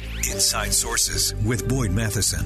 [0.00, 2.44] Inside Sources with Boyd Matheson.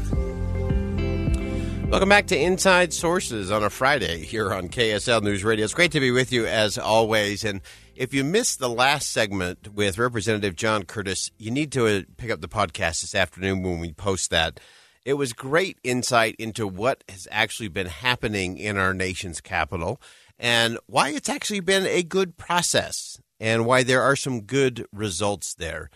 [1.88, 5.64] Welcome back to Inside Sources on a Friday here on KSL News Radio.
[5.64, 7.44] It's great to be with you as always.
[7.44, 7.62] And
[7.94, 12.30] if you missed the last segment with Representative John Curtis, you need to uh, pick
[12.30, 14.60] up the podcast this afternoon when we post that.
[15.06, 20.02] It was great insight into what has actually been happening in our nation's capital
[20.38, 25.54] and why it's actually been a good process and why there are some good results
[25.54, 25.88] there.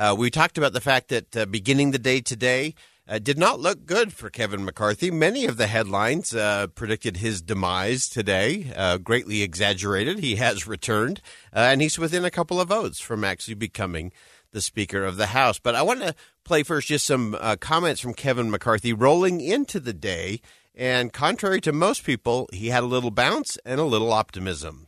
[0.00, 2.74] Uh, we talked about the fact that uh, beginning the day today
[3.06, 5.10] uh, did not look good for Kevin McCarthy.
[5.10, 10.20] Many of the headlines uh, predicted his demise today, uh, greatly exaggerated.
[10.20, 11.20] He has returned,
[11.54, 14.10] uh, and he's within a couple of votes from actually becoming
[14.52, 15.58] the Speaker of the House.
[15.58, 16.14] But I want to
[16.44, 20.40] play first just some comments from Kevin McCarthy rolling into the day.
[20.74, 24.86] And contrary to most people, he had a little bounce and a little optimism.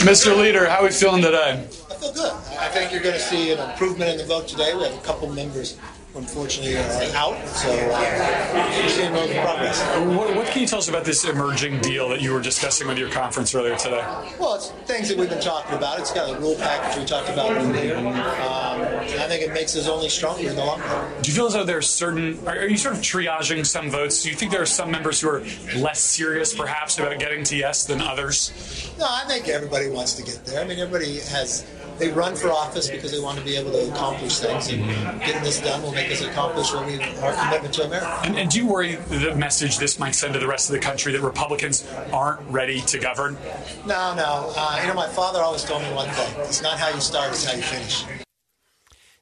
[0.00, 0.36] Mr.
[0.36, 1.66] Leader, how are we feeling today?
[1.90, 2.32] I feel good.
[2.58, 4.74] I think you're going to see an improvement in the vote today.
[4.74, 5.78] We have a couple members
[6.14, 7.46] unfortunately are out.
[7.48, 9.82] So uh, we're seeing no progress.
[10.16, 12.98] What, what, can you tell us about this emerging deal that you were discussing with
[12.98, 14.04] your conference earlier today?
[14.38, 15.98] Well, it's things that we've been talking about.
[15.98, 17.96] It's got a rule package we talked about earlier.
[17.96, 21.22] Um, I think it makes us only stronger in the long run.
[21.22, 22.38] Do you feel as though there's certain?
[22.46, 24.22] Are you sort of triaging some votes?
[24.22, 25.42] Do you think there are some members who are
[25.76, 28.92] less serious, perhaps, about getting to yes than others?
[28.98, 30.62] No, I think everybody wants to get there.
[30.62, 31.66] I mean, everybody has
[32.02, 34.84] they run for office because they want to be able to accomplish things, and
[35.20, 38.20] getting this done will make us accomplish what we our commitment to America.
[38.24, 40.80] And, and, do you worry the message this might send to the rest of the
[40.80, 43.38] country that Republicans aren't ready to govern?
[43.86, 44.52] No, no.
[44.56, 47.30] Uh, you know, my father always told me one thing: it's not how you start;
[47.30, 48.04] it's how you finish.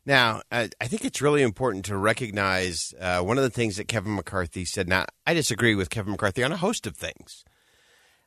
[0.07, 4.15] Now, I think it's really important to recognize uh, one of the things that Kevin
[4.15, 4.89] McCarthy said.
[4.89, 7.45] Now, I disagree with Kevin McCarthy on a host of things.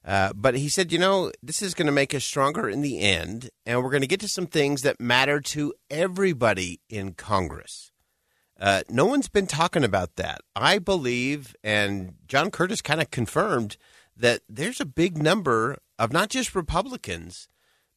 [0.05, 2.99] Uh, but he said, you know, this is going to make us stronger in the
[2.99, 7.91] end, and we're going to get to some things that matter to everybody in Congress.
[8.59, 10.41] Uh, no one's been talking about that.
[10.55, 13.77] I believe, and John Curtis kind of confirmed
[14.15, 17.47] that there's a big number of not just Republicans,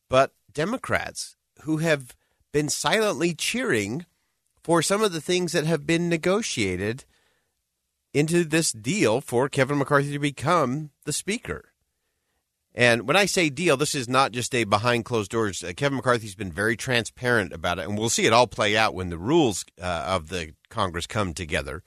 [0.08, 2.16] but Democrats who have
[2.52, 4.06] been silently cheering
[4.62, 7.04] for some of the things that have been negotiated
[8.14, 11.72] into this deal for Kevin McCarthy to become the Speaker.
[12.76, 15.64] And when I say deal, this is not just a behind closed doors.
[15.64, 18.94] Uh, Kevin McCarthy's been very transparent about it, and we'll see it all play out
[18.94, 21.82] when the rules uh, of the Congress come together.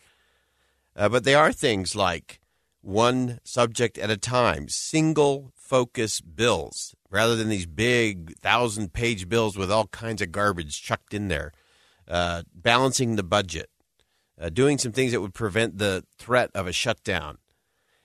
[0.96, 2.40] Uh, but they are things like
[2.82, 9.56] one subject at a time, single focus bills, rather than these big thousand page bills
[9.56, 11.52] with all kinds of garbage chucked in there,
[12.08, 13.70] uh, balancing the budget,
[14.42, 17.38] uh, doing some things that would prevent the threat of a shutdown.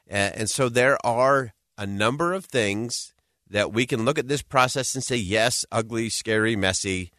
[0.07, 3.15] and so there are a number of things
[3.49, 7.11] that we can look at this process and say, yes, ugly, scary, messy.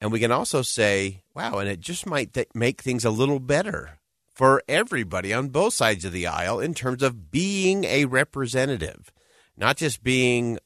[0.00, 3.40] And we can also say, wow, and it just might th- make things a little
[3.40, 3.98] better
[4.32, 9.12] for everybody on both sides of the aisle in terms of being a representative,
[9.56, 10.58] not just being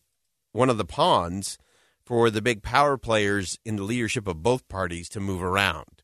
[0.53, 1.59] one of the pawns
[2.05, 6.03] for the big power players in the leadership of both parties to move around.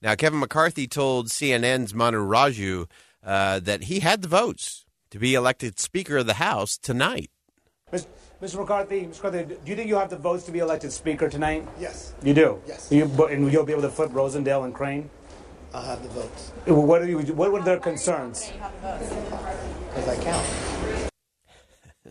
[0.00, 2.88] Now, Kevin McCarthy told CNN's Manu Raju
[3.24, 7.30] uh, that he had the votes to be elected Speaker of the House tonight.
[7.92, 8.58] Mr.
[8.58, 9.24] McCarthy, Mr.
[9.24, 11.66] McCarthy, do you think you'll have the votes to be elected Speaker tonight?
[11.80, 12.14] Yes.
[12.22, 12.60] You do?
[12.66, 12.90] Yes.
[12.90, 15.08] You, and you'll be able to flip Rosendale and Crane?
[15.72, 16.52] I'll have the votes.
[16.66, 18.50] What are, you, what were their concerns?
[18.80, 20.46] Because I count.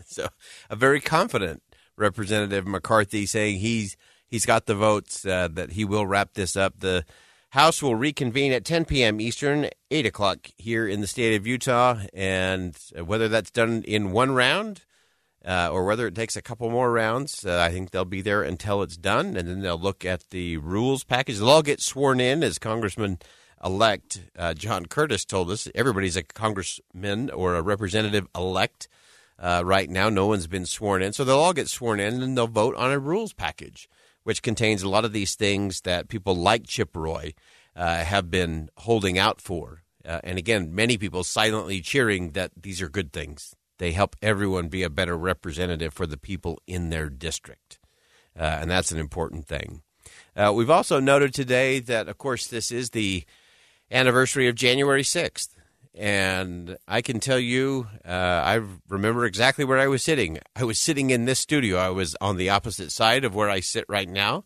[0.06, 0.28] so,
[0.70, 1.62] a very confident
[1.96, 3.96] Representative McCarthy saying he's
[4.28, 6.80] he's got the votes uh, that he will wrap this up.
[6.80, 7.04] The
[7.56, 9.18] House will reconvene at 10 p.m.
[9.18, 12.00] Eastern, 8 o'clock here in the state of Utah.
[12.12, 14.84] And whether that's done in one round
[15.42, 18.42] uh, or whether it takes a couple more rounds, uh, I think they'll be there
[18.42, 19.38] until it's done.
[19.38, 21.38] And then they'll look at the rules package.
[21.38, 23.20] They'll all get sworn in, as Congressman
[23.64, 25.66] elect uh, John Curtis told us.
[25.74, 28.86] Everybody's a congressman or a representative elect.
[29.38, 31.14] Uh, right now, no one's been sworn in.
[31.14, 33.88] So they'll all get sworn in and they'll vote on a rules package
[34.26, 37.32] which contains a lot of these things that people like Chip Roy
[37.76, 39.84] uh, have been holding out for.
[40.04, 43.54] Uh, and again, many people silently cheering that these are good things.
[43.78, 47.78] They help everyone be a better representative for the people in their district.
[48.36, 49.82] Uh, and that's an important thing.
[50.34, 53.22] Uh, we've also noted today that, of course, this is the
[53.92, 55.50] anniversary of January 6th.
[55.96, 60.38] And I can tell you, uh, I remember exactly where I was sitting.
[60.54, 61.78] I was sitting in this studio.
[61.78, 64.44] I was on the opposite side of where I sit right now.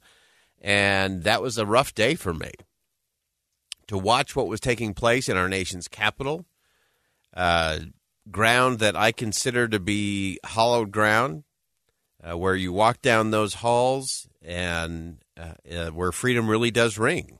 [0.60, 2.52] And that was a rough day for me
[3.88, 6.46] to watch what was taking place in our nation's capital,
[7.34, 7.80] uh,
[8.30, 11.42] ground that I consider to be hollowed ground,
[12.22, 17.39] uh, where you walk down those halls and uh, uh where freedom really does ring.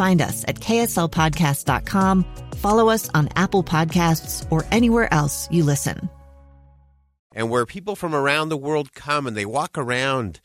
[0.00, 2.24] Find us at kslpodcast.com
[2.60, 6.10] Follow us on Apple Podcasts or anywhere else you listen.
[7.34, 10.40] And where people from around the world come and they walk around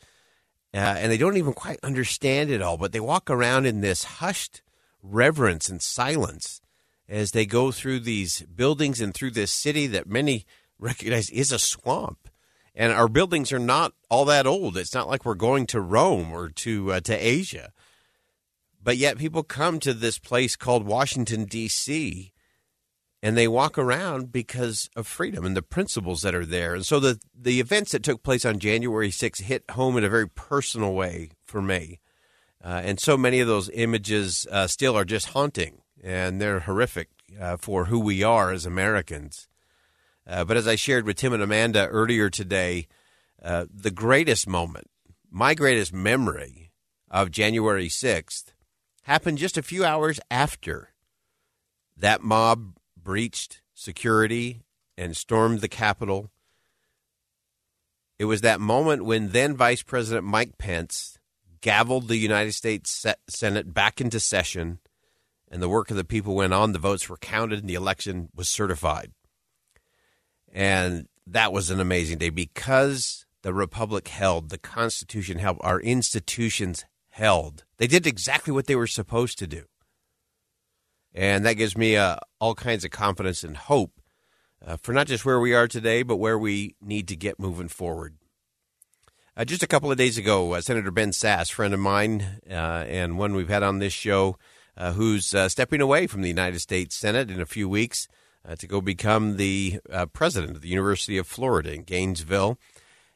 [0.72, 4.04] uh, and they don't even quite understand it all, but they walk around in this
[4.04, 4.62] hushed
[5.02, 6.62] reverence and silence
[7.06, 10.46] as they go through these buildings and through this city that many
[10.78, 12.30] recognize is a swamp.
[12.74, 14.78] And our buildings are not all that old.
[14.78, 17.72] It's not like we're going to Rome or to uh, to Asia.
[18.86, 22.32] But yet people come to this place called Washington, D.C.,
[23.20, 26.76] and they walk around because of freedom and the principles that are there.
[26.76, 30.08] And so the, the events that took place on January 6th hit home in a
[30.08, 31.98] very personal way for me.
[32.64, 37.08] Uh, and so many of those images uh, still are just haunting and they're horrific
[37.40, 39.48] uh, for who we are as Americans.
[40.28, 42.86] Uh, but as I shared with Tim and Amanda earlier today,
[43.42, 44.88] uh, the greatest moment,
[45.28, 46.70] my greatest memory
[47.10, 48.52] of January 6th
[49.06, 50.90] happened just a few hours after
[51.96, 54.64] that mob breached security
[54.98, 56.28] and stormed the Capitol.
[58.18, 61.18] It was that moment when then Vice President Mike Pence
[61.62, 64.80] gavelled the United States Senate back into session,
[65.52, 66.72] and the work of the people went on.
[66.72, 69.12] The votes were counted, and the election was certified.
[70.52, 76.84] And that was an amazing day because the Republic held, the Constitution held, our institutions
[77.16, 77.64] held.
[77.78, 79.64] They did exactly what they were supposed to do.
[81.14, 83.92] And that gives me uh, all kinds of confidence and hope
[84.64, 87.68] uh, for not just where we are today, but where we need to get moving
[87.68, 88.16] forward.
[89.34, 92.84] Uh, just a couple of days ago, uh, Senator Ben Sasse, friend of mine, uh,
[92.86, 94.36] and one we've had on this show,
[94.76, 98.08] uh, who's stepping away from the United States Senate in a few weeks
[98.58, 99.80] to go become the
[100.12, 102.58] president of the University of Florida in Gainesville.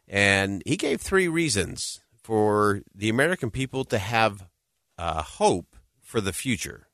[0.08, 4.46] And he gave three reasons for the American people to have
[4.99, 6.87] uh, hope for the future.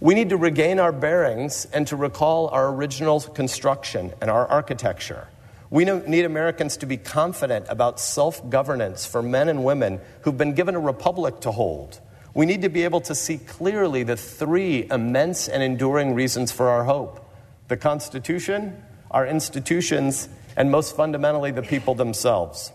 [0.00, 5.28] We need to regain our bearings and to recall our original construction and our architecture.
[5.70, 10.54] We need Americans to be confident about self governance for men and women who've been
[10.54, 12.00] given a republic to hold.
[12.34, 16.68] We need to be able to see clearly the three immense and enduring reasons for
[16.68, 17.20] our hope
[17.68, 22.72] the Constitution, our institutions, and most fundamentally, the people themselves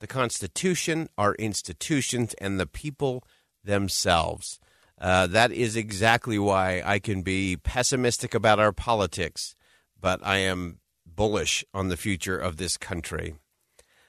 [0.00, 3.24] the Constitution, our institutions, and the people
[3.64, 4.60] themselves.
[5.00, 9.54] Uh, that is exactly why I can be pessimistic about our politics,
[10.00, 13.34] but I am bullish on the future of this country.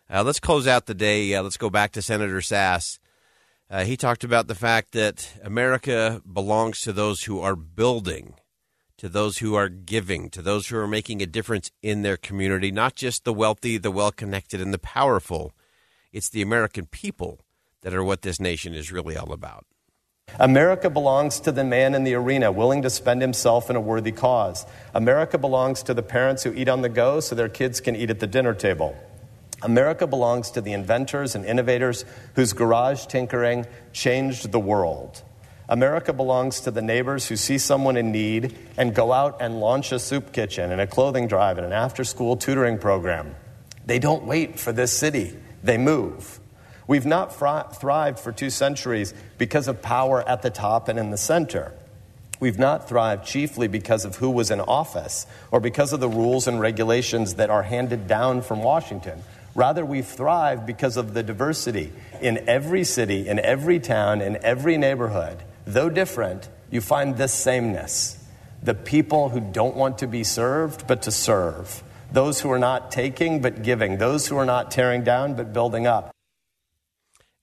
[0.10, 1.34] Uh, let's close out the day.
[1.34, 3.00] Uh, let's go back to Senator Sasse.
[3.70, 8.36] Uh, he talked about the fact that America belongs to those who are building,
[8.98, 12.72] to those who are giving, to those who are making a difference in their community,
[12.72, 15.54] not just the wealthy, the well connected, and the powerful
[16.14, 17.42] it's the American people
[17.82, 19.66] that are what this nation is really all about.
[20.40, 24.12] America belongs to the man in the arena willing to spend himself in a worthy
[24.12, 24.66] cause.
[24.94, 28.10] America belongs to the parents who eat on the go so their kids can eat
[28.10, 28.96] at the dinner table.
[29.64, 32.04] America belongs to the inventors and innovators
[32.36, 35.24] whose garage tinkering changed the world.
[35.70, 39.92] America belongs to the neighbors who see someone in need and go out and launch
[39.92, 43.36] a soup kitchen and a clothing drive and an after school tutoring program.
[43.86, 46.40] They don't wait for this city they move.
[46.88, 51.18] We've not thrived for two centuries because of power at the top and in the
[51.18, 51.74] center.
[52.40, 56.48] We've not thrived chiefly because of who was in office or because of the rules
[56.48, 59.22] and regulations that are handed down from Washington.
[59.56, 64.78] Rather, we've thrived because of the diversity in every city, in every town, in every
[64.78, 65.44] neighborhood.
[65.68, 68.24] Though different, you find this sameness
[68.64, 71.84] the people who don't want to be served, but to serve.
[72.12, 73.98] Those who are not taking, but giving.
[73.98, 76.12] Those who are not tearing down, but building up.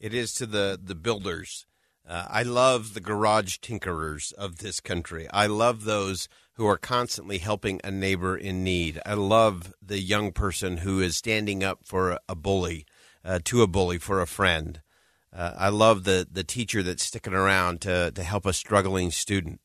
[0.00, 1.66] It is to the, the builders.
[2.08, 5.28] Uh, I love the garage tinkerers of this country.
[5.30, 9.00] I love those who are constantly helping a neighbor in need.
[9.04, 12.86] I love the young person who is standing up for a bully,
[13.24, 14.80] uh, to a bully, for a friend.
[15.34, 19.60] Uh, I love the, the teacher that's sticking around to, to help a struggling student.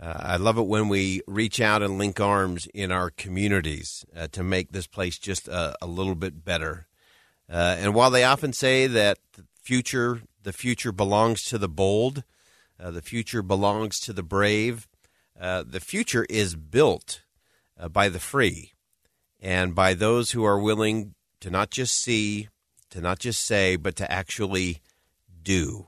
[0.00, 4.28] Uh, I love it when we reach out and link arms in our communities uh,
[4.32, 6.86] to make this place just a, a little bit better.
[7.48, 12.24] Uh, and while they often say that the future, the future belongs to the bold,
[12.82, 14.88] uh, the future belongs to the brave,
[15.38, 17.22] uh, the future is built
[17.92, 18.72] by the free
[19.40, 22.48] and by those who are willing to not just see,
[22.90, 24.80] to not just say, but to actually
[25.42, 25.86] do.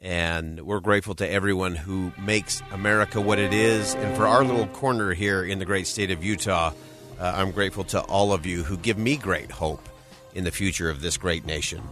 [0.00, 3.94] And we're grateful to everyone who makes America what it is.
[3.94, 6.72] And for our little corner here in the great state of Utah,
[7.18, 9.88] uh, I'm grateful to all of you who give me great hope
[10.34, 11.82] in the future of this great nation.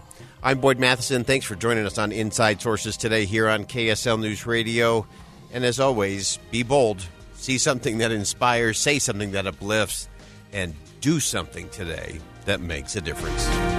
[0.43, 1.25] I'm Boyd Matheson.
[1.25, 5.05] Thanks for joining us on Inside Sources today here on KSL News Radio.
[5.53, 10.09] And as always, be bold, see something that inspires, say something that uplifts,
[10.53, 13.76] and do something today that makes a difference.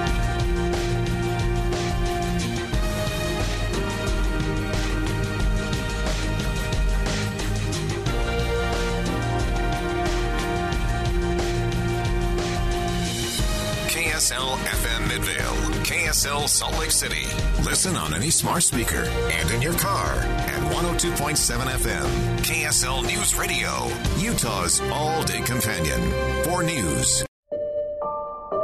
[14.27, 15.55] KSL FM Midvale,
[15.85, 17.23] KSL Salt Lake City.
[17.63, 22.37] Listen on any smart speaker and in your car at 102.7 FM.
[22.39, 26.11] KSL News Radio, Utah's all day companion
[26.43, 27.23] for news.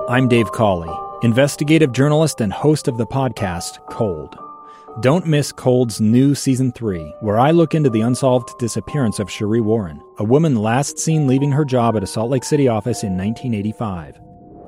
[0.10, 4.38] I'm Dave Cawley, investigative journalist and host of the podcast Cold.
[5.00, 9.64] Don't miss Cold's new season 3, where I look into the unsolved disappearance of Sheree
[9.64, 13.16] Warren, a woman last seen leaving her job at a Salt Lake City office in
[13.18, 14.20] 1985.